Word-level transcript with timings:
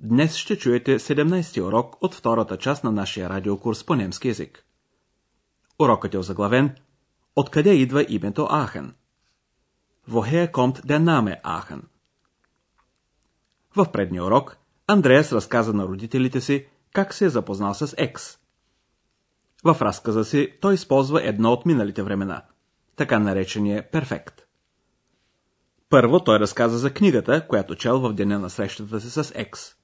днес 0.00 0.36
ще 0.36 0.58
чуете 0.58 0.98
17-ти 0.98 1.62
урок 1.62 1.96
от 2.00 2.14
втората 2.14 2.56
част 2.56 2.84
на 2.84 2.92
нашия 2.92 3.28
радиокурс 3.28 3.84
по 3.84 3.94
немски 3.94 4.28
язик. 4.28 4.64
Урокът 5.78 6.14
е 6.14 6.18
озаглавен 6.18 6.76
Откъде 7.36 7.74
идва 7.74 8.06
името 8.08 8.48
Ахен? 8.50 8.94
Woher 10.10 10.50
kommt 10.50 10.86
der 10.86 10.98
Name 10.98 11.42
Aachen? 11.42 11.82
В 13.76 13.92
предния 13.92 14.24
урок 14.24 14.56
Андреас 14.86 15.32
разказа 15.32 15.72
на 15.72 15.86
родителите 15.86 16.40
си 16.40 16.66
как 16.92 17.14
се 17.14 17.24
е 17.24 17.28
запознал 17.28 17.74
с 17.74 17.94
Екс. 17.98 18.38
В 19.64 19.76
разказа 19.82 20.24
си 20.24 20.52
той 20.60 20.74
използва 20.74 21.28
едно 21.28 21.52
от 21.52 21.66
миналите 21.66 22.02
времена, 22.02 22.42
така 22.96 23.18
наречения 23.18 23.90
перфект. 23.90 24.40
Първо 25.88 26.24
той 26.24 26.40
разказа 26.40 26.78
за 26.78 26.94
книгата, 26.94 27.46
която 27.48 27.74
чел 27.74 28.00
в 28.00 28.12
деня 28.12 28.38
на 28.38 28.50
срещата 28.50 29.00
си 29.00 29.10
с 29.10 29.32
Екс. 29.34 29.77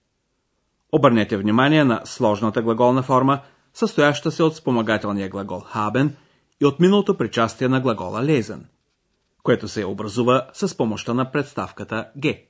Обърнете 0.96 1.36
внимание 1.36 1.84
на 1.84 2.02
сложната 2.04 2.62
глаголна 2.62 3.02
форма, 3.02 3.42
състояща 3.72 4.30
се 4.30 4.42
от 4.42 4.56
спомагателния 4.56 5.28
глагол 5.28 5.60
haben 5.60 6.10
и 6.60 6.66
от 6.66 6.80
миналото 6.80 7.16
причастие 7.16 7.68
на 7.68 7.80
глагола 7.80 8.20
lesen, 8.20 8.60
което 9.42 9.68
се 9.68 9.84
образува 9.84 10.50
с 10.52 10.76
помощта 10.76 11.14
на 11.14 11.32
представката 11.32 12.10
G. 12.18 12.46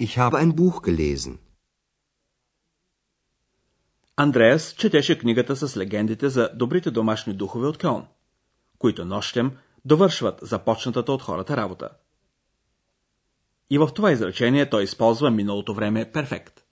Ich 0.00 0.18
habe 0.18 0.44
ein 0.44 0.52
Buch 0.52 0.80
gelesen. 0.80 1.38
Андреас 4.16 4.74
четеше 4.74 5.18
книгата 5.18 5.56
с 5.56 5.76
легендите 5.76 6.28
за 6.28 6.50
добрите 6.54 6.90
домашни 6.90 7.34
духове 7.34 7.66
от 7.66 7.78
Кьон, 7.78 8.06
които 8.78 9.04
нощем 9.04 9.56
довършват 9.84 10.38
започнатата 10.42 11.12
от 11.12 11.22
хората 11.22 11.56
работа. 11.56 11.88
И 13.70 13.78
в 13.78 13.88
това 13.94 14.12
изречение 14.12 14.70
той 14.70 14.82
използва 14.82 15.30
миналото 15.30 15.74
време 15.74 16.12
перфект. 16.12 16.64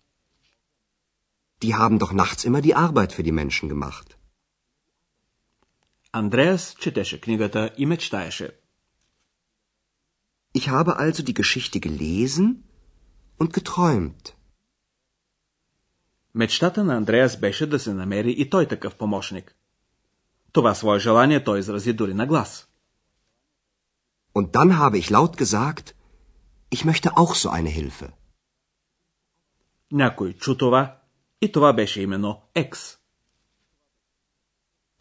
Die 1.62 1.74
haben 1.74 1.98
doch 1.98 2.12
nachts 2.12 2.44
immer 2.44 2.60
die 2.60 2.76
Arbeit 2.86 3.12
für 3.12 3.22
die 3.22 3.32
Menschen 3.32 3.68
gemacht. 3.68 4.16
Андреас 6.12 6.74
четеше 6.80 7.20
книгата 7.20 7.70
и 7.78 7.86
мечтаеше. 7.86 8.50
Ich 10.54 10.68
habe 10.70 10.96
also 10.96 11.22
die 11.22 11.34
Geschichte 11.34 11.78
gelesen 11.80 12.46
und 13.38 13.52
geträumt. 13.52 14.34
Мечтата 16.34 16.84
на 16.84 16.96
Андреас 16.96 17.36
беше 17.36 17.66
да 17.66 17.78
се 17.78 17.94
намери 17.94 18.34
и 18.38 18.50
той 18.50 18.68
такъв 18.68 18.96
помощник. 18.96 19.56
Това 20.52 20.74
свое 20.74 20.98
желание 20.98 21.44
той 21.44 21.58
изрази 21.58 21.92
дори 21.92 22.14
на 22.14 22.26
глас. 22.26 22.68
Und 24.34 24.50
dann 24.52 24.70
habe 24.80 24.96
ich 24.98 25.10
laut 25.10 25.36
gesagt, 25.36 25.95
ich 26.70 26.84
möchte 26.84 27.08
auch 27.16 27.34
so 27.34 27.50
eine 27.50 27.70
Hilfe. 27.70 28.12
Някой 29.92 30.32
чу 30.32 30.56
това 30.56 30.96
и 31.40 31.52
това 31.52 31.72
беше 31.72 32.02
именно 32.02 32.42
Екс. 32.54 32.98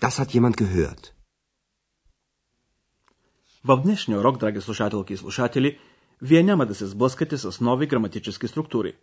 Das 0.02 0.20
hat 0.20 0.32
jemand 0.32 0.56
gehört. 0.56 1.12
В 3.66 3.82
днешния 3.82 4.20
урок, 4.20 4.38
драги 4.38 4.62
слушателки 4.62 5.14
и 5.14 5.18
слушатели, 5.18 5.80
вие 6.22 6.44
няма 6.44 6.66
да 6.66 6.76
се 6.76 6.86
сблъскате 6.86 7.38
с 7.38 7.62
нови 7.62 7.88
граматически 7.88 8.48
структури. 8.48 8.96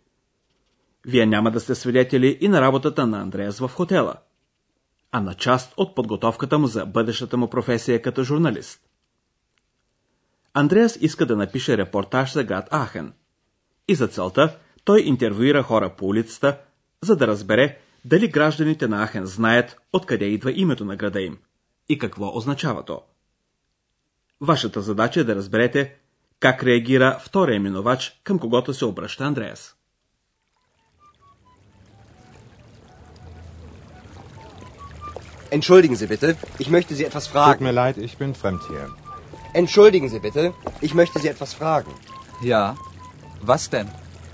Вие 1.05 1.25
няма 1.25 1.51
да 1.51 1.59
сте 1.59 1.75
свидетели 1.75 2.37
и 2.41 2.47
на 2.47 2.61
работата 2.61 3.07
на 3.07 3.21
Андреас 3.21 3.59
в 3.59 3.67
хотела, 3.67 4.15
а 5.11 5.21
на 5.21 5.33
част 5.33 5.73
от 5.77 5.95
подготовката 5.95 6.59
му 6.59 6.67
за 6.67 6.85
бъдещата 6.85 7.37
му 7.37 7.49
професия 7.49 8.01
като 8.01 8.23
журналист. 8.23 8.92
Андреас 10.53 10.97
иска 11.01 11.25
да 11.25 11.35
напише 11.35 11.77
репортаж 11.77 12.33
за 12.33 12.43
град 12.43 12.67
Ахен. 12.71 13.13
И 13.87 13.95
за 13.95 14.07
целта 14.07 14.57
той 14.83 15.01
интервюира 15.01 15.63
хора 15.63 15.95
по 15.97 16.05
улицата, 16.05 16.57
за 17.01 17.15
да 17.15 17.27
разбере 17.27 17.77
дали 18.05 18.27
гражданите 18.27 18.87
на 18.87 19.07
Ахен 19.07 19.25
знаят 19.25 19.77
откъде 19.93 20.25
идва 20.25 20.51
името 20.55 20.85
на 20.85 20.95
града 20.95 21.21
им 21.21 21.37
и 21.89 21.97
какво 21.97 22.37
означава 22.37 22.85
то. 22.85 23.01
Вашата 24.41 24.81
задача 24.81 25.19
е 25.19 25.23
да 25.23 25.35
разберете 25.35 25.95
как 26.39 26.63
реагира 26.63 27.19
втория 27.21 27.59
минувач, 27.59 28.19
към 28.23 28.39
когото 28.39 28.73
се 28.73 28.85
обръща 28.85 29.23
Андреас. 29.23 29.75
Entschuldigen 35.51 35.95
Sie 35.95 36.07
bitte, 36.07 36.29
ich 36.63 36.69
möchte 36.75 36.95
Sie 36.97 37.05
etwas 37.09 37.25
Tut 37.25 37.33
fragen. 37.33 37.63
mir 37.67 37.75
leid, 37.81 37.95
ich 37.97 38.17
bin 38.17 38.33
fremd 38.33 38.61
hier. 38.69 39.02
Entschuldigen 39.52 40.08
Sie 40.08 40.20
bitte, 40.20 40.54
ich 40.80 40.94
möchte 40.94 41.18
Sie 41.18 41.28
etwas 41.28 41.54
fragen. 41.54 41.92
Ja. 42.42 42.76
Was 43.40 43.70
denn? 43.70 43.88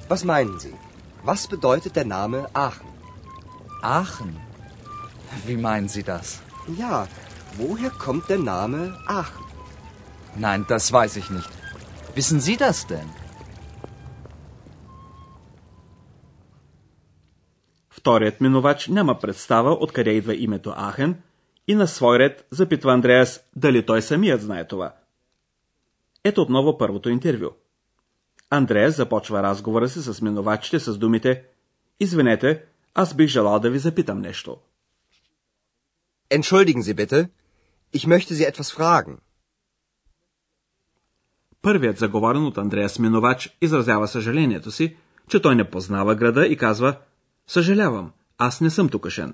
Was 0.09 0.25
meinen 0.25 0.59
Sie? 0.59 0.75
Was 1.23 1.47
bedeutet 1.47 1.97
der 1.97 2.05
Name 2.05 2.39
Aachen? 2.53 2.89
Aachen. 3.83 4.37
Wie 5.47 5.57
meinen 5.57 5.89
Sie 5.89 6.03
das? 6.03 6.41
Ja, 6.79 7.07
woher 7.57 7.91
kommt 7.91 8.29
der 8.29 8.39
Name 8.39 8.81
Aachen? 9.07 9.45
Nein, 10.37 10.65
das 10.69 10.93
weiß 10.93 11.17
ich 11.17 11.31
nicht. 11.31 11.51
Wissen 12.15 12.41
Sie 12.41 12.57
das 12.57 12.87
denn? 12.87 13.09
Вторият 18.05 18.41
минувач 18.41 18.89
няма 18.89 19.19
представа 19.19 19.73
откъде 19.73 20.11
идва 20.11 20.35
името 20.35 20.75
Ахен 20.77 21.17
и 21.69 21.75
на 21.75 21.87
свой 21.87 22.19
ред 22.19 22.47
запитва 22.51 22.93
Андреас 22.93 23.41
дали 23.57 23.87
той 23.87 24.03
самият 24.03 24.43
знае 24.43 24.67
това. 24.67 24.93
Ето 26.30 26.42
отново 26.42 26.78
първото 26.78 27.10
интервю. 27.10 27.50
Андреас 28.50 28.96
започва 28.96 29.44
разговора 29.44 29.90
си 29.90 30.02
с 30.02 30.22
минувачите 30.22 30.80
с 30.80 30.98
думите 30.98 31.44
Извинете, 32.00 32.64
аз 32.94 33.16
бих 33.16 33.28
желал 33.28 33.60
да 33.60 33.70
ви 33.70 33.80
запитам 33.80 34.22
нещо. 34.22 34.58
Entschuldigen 36.32 36.82
Sie 36.82 36.94
bitte, 36.94 37.30
ich 37.94 38.06
möchte 38.08 38.34
Sie 38.34 38.52
etwas 38.52 38.78
fragen. 38.78 39.18
Първият 41.62 41.98
заговорен 41.98 42.46
от 42.46 42.58
Андреас 42.58 43.00
минувач 43.00 43.58
изразява 43.62 44.08
съжалението 44.08 44.72
си, 44.72 44.96
че 45.28 45.42
той 45.42 45.56
не 45.56 45.70
познава 45.70 46.16
града 46.16 46.46
и 46.46 46.58
казва 46.58 46.98
Съжалявам, 47.48 48.12
аз 48.38 48.62
не 48.62 48.70
съм 48.70 48.90
тукашен. 48.90 49.34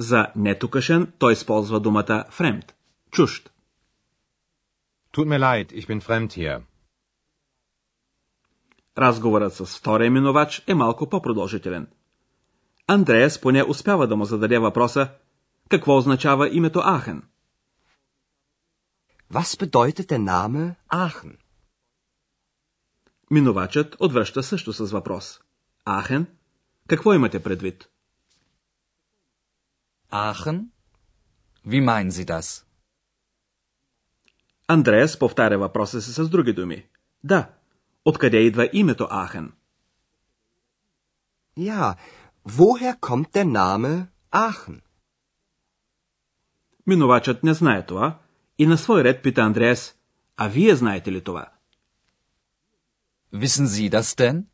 За 0.00 0.26
нетукашен 0.36 1.12
той 1.18 1.32
използва 1.32 1.80
думата 1.80 2.24
фремд, 2.30 2.74
чужд. 3.10 3.50
Tut 5.16 5.28
mir 5.28 5.38
leid, 5.38 5.72
ich 5.72 5.86
bin 5.86 6.00
fremd 6.00 6.32
hier. 6.32 6.62
Разговорът 8.98 9.54
с 9.54 9.78
втория 9.78 10.10
минувач 10.10 10.64
е 10.66 10.74
малко 10.74 11.08
по-продължителен. 11.08 11.88
Андреас 12.86 13.40
поне 13.40 13.62
успява 13.62 14.06
да 14.06 14.16
му 14.16 14.24
зададе 14.24 14.58
въпроса 14.58 15.10
какво 15.68 15.96
означава 15.96 16.48
името 16.48 16.80
Ахен. 16.80 17.22
Was 19.32 19.60
bedeutet 19.60 20.08
der 20.10 20.18
Name 20.18 20.74
Aachen? 20.88 21.36
Минувачът 23.30 23.96
отвръща 24.00 24.42
също 24.42 24.72
с 24.72 24.92
въпрос. 24.92 25.40
Ахен? 25.84 26.26
Какво 26.88 27.14
имате 27.14 27.42
предвид? 27.42 27.88
Aachen? 30.10 30.66
Wie 31.66 31.84
meinen 31.84 32.10
Sie 32.10 32.24
das? 32.24 32.65
Андреас 34.68 35.18
повтаря 35.18 35.58
въпроса 35.58 36.02
си 36.02 36.12
с 36.12 36.28
други 36.28 36.52
думи. 36.52 36.86
Да, 37.24 37.50
откъде 38.04 38.36
идва 38.36 38.70
името 38.72 39.08
Ахен? 39.10 39.52
Ja, 41.58 41.96
woher 42.48 43.00
kommt 43.00 43.32
der 43.32 43.44
Name 43.44 44.06
Aachen? 44.32 44.80
Минувачът 46.86 47.42
не 47.42 47.54
знае 47.54 47.86
това 47.86 48.18
и 48.58 48.66
на 48.66 48.78
свой 48.78 49.04
ред 49.04 49.22
пита 49.22 49.40
Андреас, 49.40 49.96
а 50.36 50.48
вие 50.48 50.76
знаете 50.76 51.12
ли 51.12 51.24
това? 51.24 51.48
Wissen 53.34 53.66
Sie 53.66 53.90
das 53.90 54.00
denn? 54.00 54.44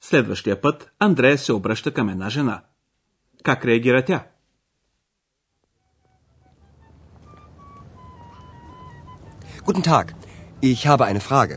Следващия 0.00 0.60
път 0.60 0.92
Андреас 0.98 1.42
се 1.42 1.52
обръща 1.52 1.94
към 1.94 2.08
една 2.08 2.30
жена. 2.30 2.64
Как 3.42 3.64
реагира 3.64 4.04
тя? 4.04 4.26
Guten 9.67 9.83
Tag, 9.83 10.15
ich 10.61 10.87
habe 10.87 11.05
eine 11.05 11.21
Frage. 11.29 11.55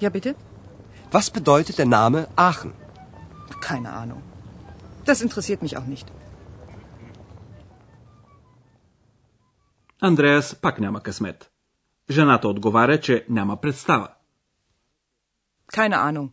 Ja, 0.00 0.10
bitte? 0.10 0.34
Was 1.10 1.30
bedeutet 1.30 1.78
der 1.78 1.86
Name 1.86 2.28
Aachen? 2.36 2.72
Keine 3.68 3.90
Ahnung. 4.02 4.22
Das 5.04 5.22
interessiert 5.26 5.62
mich 5.62 5.76
auch 5.78 5.86
nicht. 5.94 6.06
Андреас 10.00 10.54
пак 10.54 10.78
няма 10.80 11.00
късмет. 11.00 11.50
Жената 12.10 12.48
отговаря, 12.48 13.00
че 13.00 13.26
няма 13.28 13.56
представа. 13.60 14.08
Keine 15.72 15.96
Ahnung. 15.96 16.30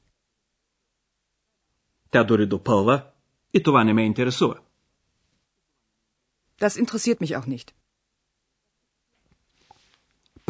Тя 2.12 2.24
дори 2.24 2.48
допълва 2.48 3.06
и 3.54 3.64
това 3.64 3.84
не 3.84 3.94
ме 3.94 4.06
интересува. 4.06 4.56
Das 6.62 6.78
interessiert 6.84 7.20
mich 7.22 7.36
auch 7.38 7.48
nicht. 7.48 7.74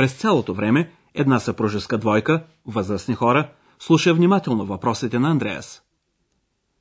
През 0.00 0.12
цялото 0.12 0.54
време 0.54 0.92
една 1.14 1.40
съпружеска 1.40 1.98
двойка, 1.98 2.44
възрастни 2.66 3.14
хора, 3.14 3.50
слуша 3.78 4.14
внимателно 4.14 4.66
въпросите 4.66 5.18
на 5.18 5.30
Андреас. 5.30 5.82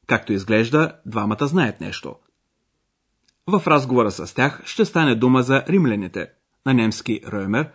Както 0.07 0.33
изглежда, 0.33 0.93
двамата 1.05 1.47
знаят 1.47 1.81
нещо. 1.81 2.15
В 3.47 3.67
разговора 3.67 4.11
с 4.11 4.35
тях 4.35 4.61
ще 4.65 4.85
стане 4.85 5.15
дума 5.15 5.43
за 5.43 5.63
римляните, 5.69 6.29
на 6.65 6.73
немски 6.73 7.21
Роймер, 7.27 7.69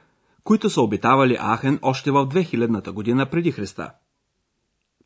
които 0.44 0.70
са 0.70 0.80
обитавали 0.80 1.36
Ахен 1.36 1.78
още 1.82 2.10
в 2.10 2.26
2000-та 2.26 2.92
година 2.92 3.30
преди 3.30 3.52
Христа. 3.52 3.90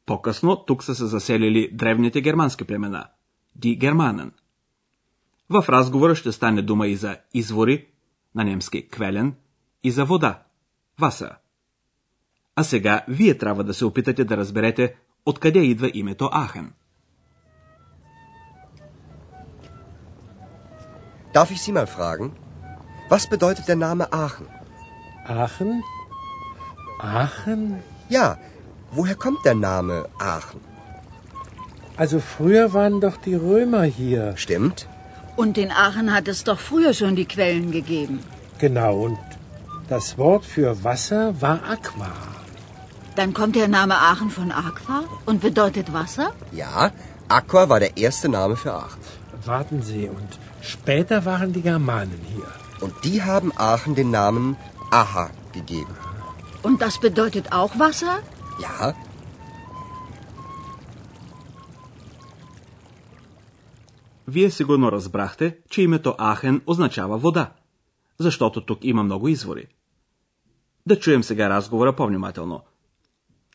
По-късно 0.07 0.65
тук 0.67 0.85
са 0.85 0.95
се 0.95 1.07
заселили 1.07 1.71
древните 1.73 2.21
германски 2.21 2.65
племена– 2.65 3.07
Ди 3.57 3.77
Германен. 3.77 4.33
В 5.51 5.65
разговора 5.69 6.15
ще 6.15 6.33
стане 6.33 6.63
дума 6.63 6.87
и 6.87 6.97
за 6.97 7.17
извори, 7.35 7.87
на 8.35 8.45
немски 8.45 8.89
Квелен, 8.89 9.35
и 9.84 9.92
за 9.92 10.06
вода – 10.06 11.00
Васа. 11.00 11.30
А 12.56 12.64
сега 12.64 13.02
вие 13.08 13.38
трябва 13.38 13.64
да 13.64 13.74
се 13.74 13.86
опитате 13.86 14.24
да 14.24 14.38
разберете 14.38 14.96
откъде 15.26 15.60
идва 15.60 15.92
името 15.94 16.30
Ахен. 16.34 16.74
Darf 21.34 21.50
ich 21.52 21.62
Sie 21.64 21.74
mal 21.74 21.88
fragen? 21.98 22.30
Was 23.10 23.24
bedeutet 23.34 23.66
der 23.72 23.80
Name 23.88 24.06
Aachen? 24.24 24.48
Aachen? 25.26 25.72
Aachen? 27.22 27.62
Ja, 28.18 28.28
woher 28.96 29.18
kommt 29.24 29.42
der 29.50 29.58
Name 29.70 29.96
Aachen? 30.34 30.62
Also 32.02 32.18
früher 32.20 32.66
waren 32.78 32.98
doch 33.06 33.18
die 33.28 33.38
Römer 33.48 33.84
hier. 34.00 34.24
Stimmt? 34.46 34.80
Und 35.42 35.54
in 35.64 35.72
Aachen 35.86 36.08
hat 36.16 36.28
es 36.34 36.40
doch 36.50 36.60
früher 36.70 36.94
schon 37.00 37.16
die 37.22 37.30
Quellen 37.34 37.72
gegeben. 37.80 38.18
Genau, 38.66 38.94
und 39.08 39.20
das 39.90 40.18
Wort 40.18 40.46
für 40.46 40.84
Wasser 40.84 41.42
war 41.42 41.60
Aqua. 41.76 42.14
Dann 43.16 43.34
kommt 43.34 43.56
der 43.56 43.68
Name 43.68 43.96
Aachen 44.10 44.30
von 44.30 44.52
Aqua 44.52 45.04
und 45.26 45.42
bedeutet 45.42 45.94
Wasser? 45.94 46.28
Ja, 46.52 46.92
Aqua 47.28 47.70
war 47.70 47.80
der 47.80 47.98
erste 47.98 48.30
Name 48.30 48.56
für 48.56 48.74
Aachen. 48.74 49.02
Warten 49.46 49.82
Sie, 49.82 50.08
und 50.18 50.32
später 50.62 51.26
waren 51.26 51.54
die 51.54 51.62
Germanen 51.62 52.22
hier. 52.34 52.50
Und 52.84 52.94
die 53.04 53.22
haben 53.24 53.52
Aachen 53.56 53.96
den 53.96 54.12
Namen 54.12 54.58
Aha 54.92 55.30
gegeben. 55.52 55.96
Und 56.64 56.82
das 56.82 57.00
bedeutet 57.00 57.52
auch 57.52 57.78
Wasser? 57.78 58.16
Ja, 58.60 58.94
Вие 64.28 64.52
сигурно 64.52 64.92
разбрахте, 64.92 65.58
че 65.70 65.82
името 65.82 66.16
Ахен 66.18 66.62
означава 66.68 67.18
вода, 67.18 67.52
защото 68.18 68.66
тук 68.66 68.80
има 68.84 69.04
много 69.04 69.28
извори. 69.28 69.68
Да 70.89 71.01
чуем 71.01 71.23
сега 71.23 71.49
разговора 71.49 71.97
по-внимателно. 71.97 72.65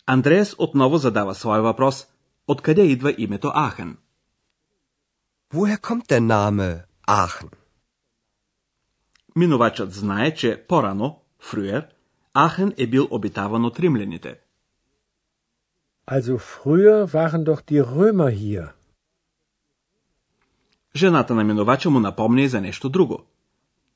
Андреас 0.05 0.55
отново 0.57 0.97
задава 0.97 1.35
своя 1.35 1.61
въпрос. 1.61 2.07
Откъде 2.47 2.81
идва 2.81 3.15
името 3.17 3.51
Ахен? 3.55 3.97
woher 5.53 5.77
kommt 5.77 6.07
der 6.09 6.19
Name 6.19 6.83
Aachen? 7.07 7.49
Минувачът 9.35 9.93
знае, 9.93 10.33
че 10.33 10.65
по-рано, 10.67 11.21
Фрюер, 11.39 11.87
Ахен 12.33 12.73
е 12.77 12.87
бил 12.87 13.07
обитаван 13.11 13.65
от 13.65 13.79
римляните. 13.79 14.39
Also 16.11 16.37
früher 16.37 17.05
waren 17.05 17.43
doch 17.43 17.61
die 17.61 17.83
Römer 17.83 18.31
hier. 18.37 18.71
Жената 20.95 21.35
на 21.35 21.43
минувача 21.43 21.89
му 21.89 21.99
напомня 21.99 22.41
и 22.41 22.47
за 22.47 22.61
нещо 22.61 22.89
друго. 22.89 23.25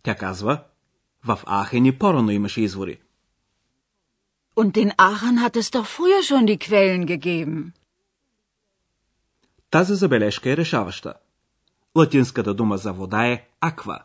Тя 0.03 0.15
казва, 0.15 0.63
в 1.25 1.39
Ахен 1.45 1.85
и 1.85 1.97
по-рано 1.97 2.31
имаше 2.31 2.61
извори. 2.61 2.99
Und 4.61 4.73
in 4.83 4.91
Aachen 4.97 5.37
hat 5.43 5.55
es 5.61 5.67
doch 5.75 5.87
früher 5.97 6.21
schon 6.29 6.45
die 6.51 6.59
Quellen 6.65 7.05
gegeben. 7.05 7.73
Тази 9.71 9.95
забележка 9.95 10.49
е 10.49 10.57
решаваща. 10.57 11.13
Латинската 11.95 12.53
дума 12.53 12.77
за 12.77 12.93
вода 12.93 13.27
е 13.27 13.47
аква. 13.61 14.03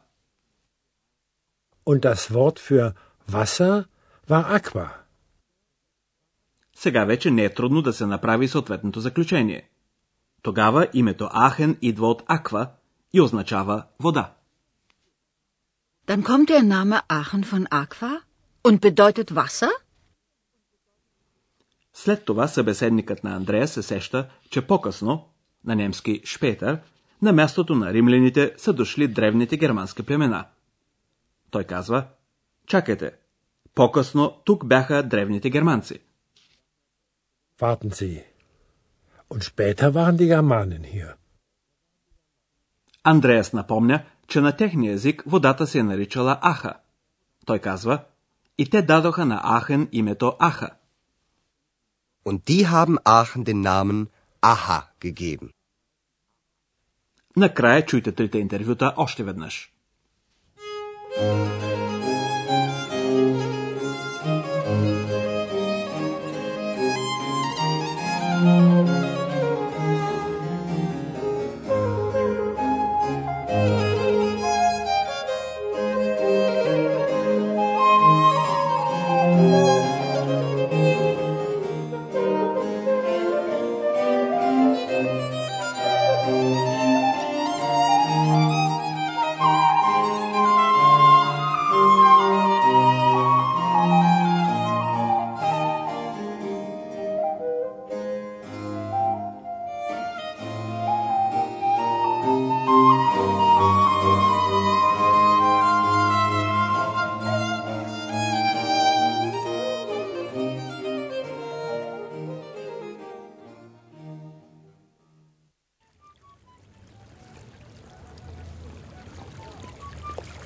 Und 1.86 2.00
das 2.00 2.30
Wort 2.30 2.58
für 2.58 2.94
Wasser 3.30 3.84
war 4.28 4.60
Aqua. 4.60 4.88
Сега 6.74 7.04
вече 7.04 7.30
не 7.30 7.44
е 7.44 7.54
трудно 7.54 7.82
да 7.82 7.92
се 7.92 8.06
направи 8.06 8.48
съответното 8.48 9.00
заключение. 9.00 9.68
Тогава 10.42 10.88
името 10.94 11.28
Ахен 11.32 11.78
идва 11.82 12.08
от 12.08 12.22
аква 12.26 12.68
и 13.12 13.20
означава 13.20 13.84
вода. 14.00 14.32
Dann 16.06 16.22
kommt 16.22 16.48
der 16.48 16.62
Name 16.62 17.00
Aachen 17.08 17.44
von 17.44 17.66
Aqua 17.66 18.20
und 18.64 18.80
bedeutet 18.80 19.30
Wasser? 19.30 19.81
След 21.94 22.24
това 22.24 22.48
събеседникът 22.48 23.24
на 23.24 23.36
Андрея 23.36 23.68
се 23.68 23.82
сеща, 23.82 24.28
че 24.50 24.66
по-късно, 24.66 25.28
на 25.64 25.76
немски 25.76 26.20
Шпетър, 26.24 26.78
на 27.22 27.32
мястото 27.32 27.74
на 27.74 27.92
римляните 27.92 28.54
са 28.56 28.72
дошли 28.72 29.08
древните 29.08 29.56
германски 29.56 30.02
племена. 30.02 30.44
Той 31.50 31.64
казва, 31.64 32.06
чакайте, 32.66 33.12
по-късно 33.74 34.40
тук 34.44 34.66
бяха 34.66 35.02
древните 35.02 35.50
германци. 35.50 35.98
Warten 37.60 37.90
Sie. 37.90 38.22
Und 39.30 39.42
später 39.52 39.94
waren 39.94 40.16
die 40.16 40.28
Germanen 40.34 40.84
hier. 40.84 41.14
Андреас 43.04 43.52
напомня, 43.52 44.04
че 44.28 44.40
на 44.40 44.56
техния 44.56 44.92
език 44.92 45.22
водата 45.26 45.66
се 45.66 45.78
е 45.78 45.82
наричала 45.82 46.38
Аха. 46.42 46.74
Той 47.46 47.58
казва, 47.58 48.04
и 48.58 48.70
те 48.70 48.82
дадоха 48.82 49.24
на 49.24 49.42
Ахен 49.44 49.88
името 49.92 50.36
Аха. 50.38 50.70
Und 52.23 52.47
die 52.49 52.67
haben 52.67 52.97
Aachen 53.03 53.43
den 53.45 53.61
Namen 53.61 54.09
Aha 54.41 54.79
gegeben. 54.99 55.49
Накрая 57.35 57.85
чуйте 57.85 58.11
трите 58.11 58.39
интервюта 58.39 58.93
още 58.97 59.23
веднъж. 59.23 59.71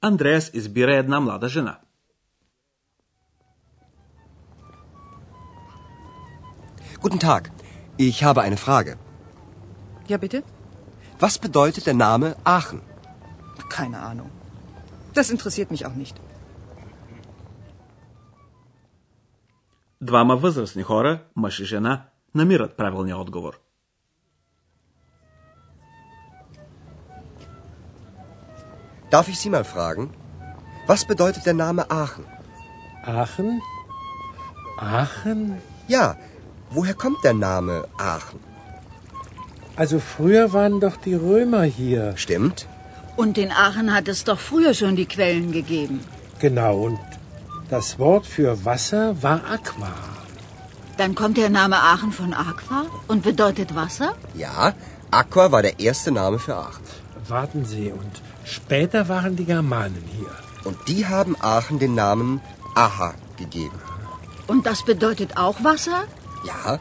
Андреас 0.00 0.50
избира 0.54 0.96
една 0.96 1.20
млада 1.20 1.48
жена. 1.48 1.78
Guten 7.04 7.20
Tag. 7.30 7.42
Ich 7.98 8.18
habe 8.24 8.40
eine 8.42 8.56
Frage. 8.66 8.92
Ja, 10.08 10.16
bitte? 10.16 10.42
Was 11.24 11.38
bedeutet 11.38 11.86
der 11.86 11.98
Name 12.06 12.28
Aachen? 12.44 12.80
Keine 13.76 13.98
Ahnung. 14.10 14.30
Das 15.14 15.30
interessiert 15.30 15.70
mich 15.70 15.86
auch 15.86 15.96
nicht. 16.02 16.16
Двама 20.00 20.36
възрастни 20.36 20.82
хора, 20.82 21.22
мъж 21.36 21.60
и 21.60 21.64
жена, 21.64 22.08
намират 22.34 22.76
правилния 22.76 23.16
отговор. 23.16 23.60
Darf 29.09 29.27
ich 29.27 29.39
Sie 29.39 29.49
mal 29.49 29.63
fragen? 29.63 30.11
Was 30.87 31.05
bedeutet 31.05 31.45
der 31.45 31.55
Name 31.55 31.89
Aachen? 31.89 32.25
Aachen? 33.03 33.61
Aachen? 34.77 35.57
Ja, 35.87 36.15
woher 36.69 36.93
kommt 36.93 37.23
der 37.23 37.33
Name 37.33 37.87
Aachen? 37.97 38.39
Also 39.75 39.99
früher 39.99 40.53
waren 40.53 40.79
doch 40.79 40.97
die 40.97 41.15
Römer 41.15 41.63
hier. 41.63 42.13
Stimmt? 42.17 42.67
Und 43.15 43.37
in 43.37 43.51
Aachen 43.51 43.93
hat 43.93 44.07
es 44.07 44.23
doch 44.23 44.39
früher 44.39 44.73
schon 44.73 44.95
die 44.95 45.05
Quellen 45.05 45.51
gegeben. 45.51 46.01
Genau, 46.39 46.75
und 46.87 46.99
das 47.69 47.97
Wort 47.99 48.25
für 48.25 48.63
Wasser 48.65 49.21
war 49.23 49.41
Aqua. 49.55 49.93
Dann 50.97 51.15
kommt 51.15 51.37
der 51.37 51.49
Name 51.49 51.77
Aachen 51.77 52.11
von 52.11 52.33
Aqua 52.33 52.85
und 53.07 53.23
bedeutet 53.23 53.73
Wasser? 53.75 54.13
Ja, 54.35 54.73
Aqua 55.11 55.51
war 55.51 55.61
der 55.61 55.79
erste 55.79 56.11
Name 56.11 56.39
für 56.39 56.55
Aachen. 56.55 56.83
Warten 57.28 57.64
Sie, 57.64 57.92
und 58.00 58.14
später 58.44 59.08
waren 59.08 59.36
die 59.36 59.46
Germanen 59.46 60.04
hier. 60.16 60.34
Und 60.64 60.76
die 60.88 61.06
haben 61.06 61.36
Aachen 61.40 61.78
den 61.78 61.94
Namen 61.94 62.40
Aha 62.74 63.14
gegeben. 63.36 63.78
Und 64.46 64.66
das 64.66 64.84
bedeutet 64.84 65.36
auch 65.36 65.58
Wasser? 65.64 66.00
Ja, 66.46 66.78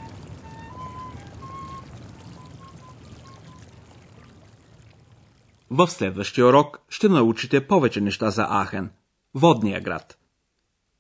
В 5.70 5.88
следващия 5.88 6.46
урок 6.46 6.82
ще 6.90 7.10
научите 7.10 7.60
повече 7.62 8.02
неща 8.02 8.32
за 8.32 8.46
Ахен, 8.62 8.92
водния 9.34 9.82
град. 9.82 10.18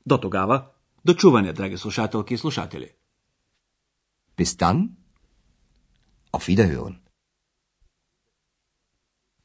До 0.06 0.18
тогава, 0.18 0.72
до 1.06 1.13
чуване, 1.13 1.54
драги 1.54 1.75
слушателки 1.75 2.34
и 2.34 2.38
слушатели. 2.38 2.96
Bis 4.36 4.58
dann. 4.58 4.98
Auf 6.32 6.48
Wiederhören. 6.48 6.96